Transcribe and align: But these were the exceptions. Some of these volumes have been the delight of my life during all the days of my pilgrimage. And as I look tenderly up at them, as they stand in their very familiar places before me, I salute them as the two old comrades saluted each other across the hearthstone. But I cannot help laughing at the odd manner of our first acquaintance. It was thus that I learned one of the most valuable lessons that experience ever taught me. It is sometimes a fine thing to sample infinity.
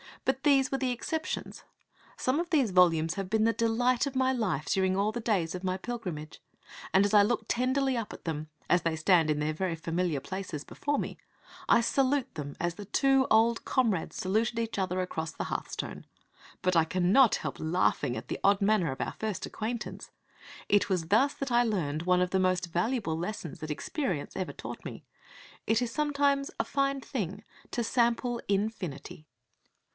But 0.25 0.43
these 0.43 0.71
were 0.71 0.77
the 0.79 0.91
exceptions. 0.91 1.63
Some 2.17 2.39
of 2.39 2.49
these 2.49 2.71
volumes 2.71 3.15
have 3.15 3.29
been 3.29 3.43
the 3.43 3.53
delight 3.53 4.07
of 4.07 4.15
my 4.15 4.31
life 4.33 4.65
during 4.65 4.95
all 4.97 5.11
the 5.11 5.19
days 5.19 5.53
of 5.55 5.63
my 5.63 5.77
pilgrimage. 5.77 6.39
And 6.93 7.05
as 7.05 7.13
I 7.13 7.21
look 7.21 7.45
tenderly 7.47 7.95
up 7.97 8.11
at 8.13 8.25
them, 8.25 8.49
as 8.69 8.81
they 8.81 8.95
stand 8.95 9.29
in 9.29 9.39
their 9.39 9.53
very 9.53 9.75
familiar 9.75 10.19
places 10.19 10.63
before 10.63 10.97
me, 10.97 11.17
I 11.69 11.81
salute 11.81 12.33
them 12.33 12.55
as 12.59 12.75
the 12.75 12.85
two 12.85 13.25
old 13.29 13.63
comrades 13.63 14.15
saluted 14.15 14.57
each 14.57 14.79
other 14.79 15.01
across 15.01 15.31
the 15.31 15.45
hearthstone. 15.45 16.05
But 16.63 16.75
I 16.75 16.83
cannot 16.83 17.35
help 17.35 17.57
laughing 17.59 18.17
at 18.17 18.27
the 18.27 18.39
odd 18.43 18.61
manner 18.61 18.91
of 18.91 19.01
our 19.01 19.13
first 19.19 19.45
acquaintance. 19.45 20.09
It 20.67 20.89
was 20.89 21.07
thus 21.07 21.33
that 21.35 21.51
I 21.51 21.63
learned 21.63 22.03
one 22.03 22.21
of 22.21 22.31
the 22.31 22.39
most 22.39 22.67
valuable 22.67 23.17
lessons 23.17 23.59
that 23.59 23.71
experience 23.71 24.35
ever 24.35 24.53
taught 24.53 24.83
me. 24.85 25.03
It 25.67 25.79
is 25.81 25.91
sometimes 25.91 26.49
a 26.59 26.63
fine 26.63 27.01
thing 27.01 27.43
to 27.69 27.83
sample 27.83 28.41
infinity. 28.47 29.27